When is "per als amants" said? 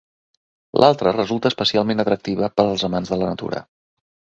2.59-3.17